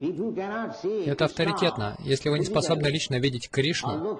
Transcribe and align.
Это 0.00 1.24
авторитетно, 1.24 1.96
если 1.98 2.28
вы 2.28 2.38
не 2.38 2.44
способны 2.44 2.86
лично 2.86 3.18
видеть 3.18 3.50
Кришну, 3.50 4.16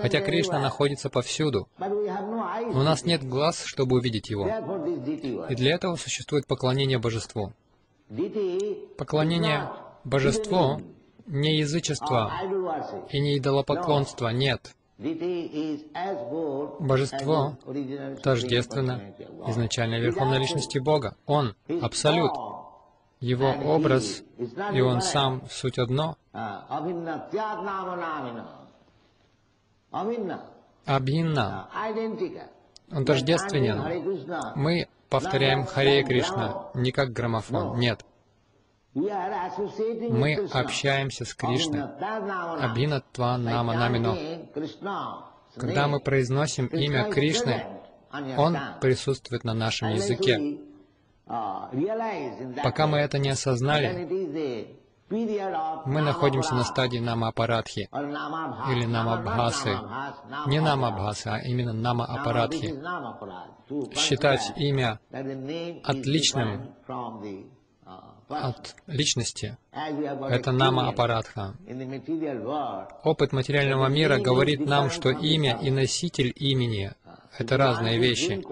хотя 0.00 0.20
Кришна 0.20 0.60
находится 0.60 1.10
повсюду. 1.10 1.68
У 1.80 2.78
нас 2.78 3.04
нет 3.04 3.26
глаз, 3.28 3.64
чтобы 3.64 3.96
увидеть 3.96 4.30
Его. 4.30 4.46
И 5.48 5.56
для 5.56 5.74
этого 5.74 5.96
существует 5.96 6.46
поклонение 6.46 6.98
Божеству. 6.98 7.52
Поклонение 8.96 9.68
Божеству 10.04 10.80
не 11.26 11.58
язычество 11.58 12.32
и 13.10 13.18
не 13.18 13.38
идолопоклонство, 13.38 14.28
нет. 14.28 14.76
Божество 16.78 17.56
тождественно 18.22 19.12
изначальной 19.48 20.00
Верховной 20.00 20.38
Личности 20.38 20.78
Бога. 20.78 21.16
Он— 21.26 21.56
Абсолют. 21.82 22.32
Его 23.20 23.50
образ, 23.50 24.22
и 24.72 24.80
Он 24.80 25.02
сам— 25.02 25.42
суть 25.50 25.78
одно. 25.78 26.16
Абхинна. 30.86 31.68
Он 32.90 33.04
тождественен. 33.04 34.54
Мы 34.56 34.88
повторяем 35.10 35.66
Харе 35.66 36.02
Кришна 36.02 36.70
не 36.74 36.92
как 36.92 37.10
граммофон, 37.10 37.78
нет. 37.78 38.04
Мы 38.94 40.48
общаемся 40.52 41.24
с 41.24 41.34
Кришной. 41.34 41.82
Абхинатва 41.82 43.36
Нама 43.36 43.74
Намино. 43.74 44.16
Когда 45.56 45.88
мы 45.88 46.00
произносим 46.00 46.66
имя 46.66 47.10
Кришны, 47.10 47.66
Он 48.36 48.56
присутствует 48.80 49.44
на 49.44 49.52
нашем 49.54 49.90
языке. 49.90 50.58
Пока 52.62 52.86
мы 52.86 52.98
это 52.98 53.18
не 53.18 53.30
осознали, 53.30 54.08
мы 55.10 56.00
находимся 56.02 56.54
на 56.54 56.64
стадии 56.64 56.98
намапарадхи 56.98 57.88
или 58.70 58.86
намабхасы. 58.86 59.78
Не 60.46 60.60
намабхасы, 60.60 61.28
а 61.28 61.38
именно 61.38 61.72
намаапарадхи. 61.72 62.74
Считать 63.94 64.52
имя 64.56 64.98
отличным 65.84 66.74
от 68.28 68.76
личности. 68.86 69.56
Это 69.72 70.52
нама 70.52 70.88
аппаратха. 70.88 71.54
Опыт 73.02 73.32
материального 73.32 73.86
мира 73.88 74.18
говорит 74.18 74.64
нам, 74.66 74.90
что 74.90 75.10
имя 75.10 75.58
и 75.60 75.70
носитель 75.70 76.32
имени— 76.36 76.92
это 77.38 77.56
разные 77.56 77.98
вещи. 77.98 78.42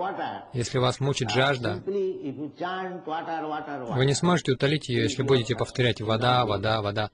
Если 0.53 0.79
вас 0.79 1.01
мучит 1.01 1.31
жажда, 1.31 1.83
вы 1.85 4.07
не 4.07 4.15
сможете 4.15 4.53
утолить 4.53 4.89
ее, 4.89 5.03
если 5.03 5.23
будете 5.23 5.57
повторять 5.57 6.01
«вода, 6.01 6.47
вода, 6.47 6.83
вода». 6.83 7.11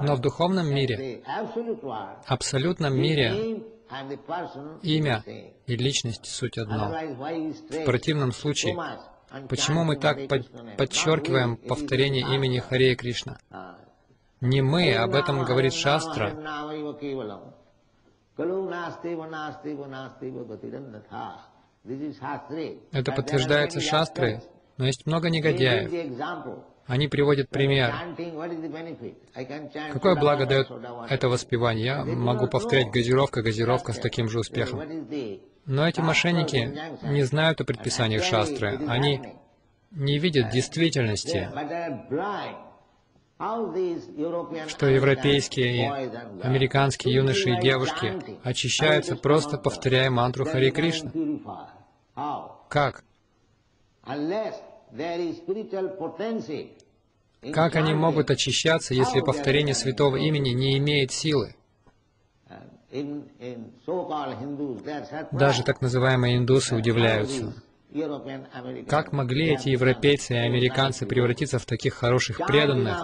Но 0.00 0.14
в 0.14 0.20
духовном 0.20 0.74
мире, 0.74 1.22
абсолютном 2.26 2.96
мире, 2.96 3.62
Имя 4.82 5.22
и 5.66 5.76
личность— 5.76 6.26
суть 6.38 6.58
одно. 6.58 6.88
В 6.88 7.84
противном 7.84 8.32
случае, 8.32 8.76
почему 9.48 9.84
мы 9.84 9.96
так 9.96 10.18
подчеркиваем 10.76 11.56
повторение 11.56 12.34
имени 12.34 12.58
Харе 12.58 12.96
Кришна? 12.96 13.38
Не 14.44 14.60
мы, 14.60 14.94
об 14.94 15.14
этом 15.14 15.42
говорит 15.42 15.72
Шастра. 15.72 16.32
Это 22.92 23.12
подтверждается 23.12 23.80
Шастрой, 23.80 24.40
но 24.76 24.86
есть 24.86 25.06
много 25.06 25.30
негодяев, 25.30 25.90
они 26.86 27.08
приводят 27.08 27.48
пример. 27.48 27.94
Какое 29.92 30.14
благо 30.14 30.44
дает 30.44 30.70
это 31.08 31.28
воспевание? 31.30 31.86
Я 31.86 32.04
могу 32.04 32.46
повторять 32.46 32.90
газировка, 32.90 33.42
газировка 33.42 33.94
с 33.94 33.98
таким 33.98 34.28
же 34.28 34.40
успехом. 34.40 34.82
Но 35.64 35.88
эти 35.88 36.00
мошенники 36.00 36.70
не 37.02 37.22
знают 37.22 37.62
о 37.62 37.64
предписаниях 37.64 38.22
шастры. 38.22 38.78
Они 38.86 39.22
не 39.90 40.18
видят 40.18 40.50
действительности, 40.50 41.48
что 43.38 44.86
европейские 44.86 45.76
и 45.76 46.42
американские 46.42 47.14
юноши 47.14 47.50
и 47.50 47.60
девушки 47.60 48.38
очищаются, 48.44 49.16
просто 49.16 49.58
повторяя 49.58 50.08
мантру 50.10 50.44
Хари 50.44 50.70
Кришна. 50.70 51.10
Как? 52.68 53.04
Как 57.52 57.76
они 57.76 57.94
могут 57.94 58.30
очищаться, 58.30 58.94
если 58.94 59.20
повторение 59.20 59.74
святого 59.74 60.16
имени 60.16 60.50
не 60.50 60.78
имеет 60.78 61.10
силы? 61.10 61.56
Даже 65.32 65.64
так 65.64 65.80
называемые 65.80 66.36
индусы 66.36 66.76
удивляются. 66.76 67.52
Как 68.88 69.12
могли 69.12 69.54
эти 69.54 69.68
европейцы 69.68 70.34
и 70.34 70.38
американцы 70.38 71.06
превратиться 71.06 71.60
в 71.60 71.64
таких 71.64 71.94
хороших 71.94 72.38
преданных? 72.38 72.98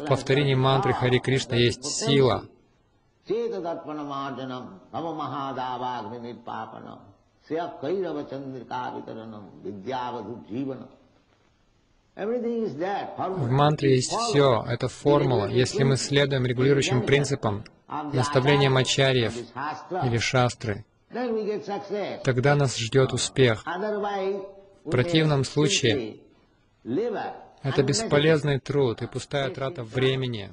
В 0.00 0.06
повторении 0.06 0.56
мантры 0.56 0.92
Хари 0.92 1.18
Кришна 1.18 1.56
есть 1.56 1.84
сила. 1.84 2.44
В 12.16 13.50
мантре 13.50 13.94
есть 13.94 14.12
все, 14.12 14.64
это 14.68 14.88
формула. 14.88 15.46
Если 15.46 15.84
мы 15.84 15.96
следуем 15.96 16.44
регулирующим 16.44 17.06
принципам, 17.06 17.64
наставлениям 18.12 18.76
ачарьев 18.76 19.32
или 20.04 20.18
шастры, 20.18 20.84
тогда 22.24 22.54
нас 22.54 22.76
ждет 22.76 23.12
успех. 23.12 23.64
В 23.64 24.90
противном 24.90 25.44
случае 25.44 26.16
это 27.62 27.82
бесполезный 27.82 28.58
труд 28.58 29.02
и 29.02 29.06
пустая 29.06 29.50
трата 29.50 29.84
времени. 29.84 30.52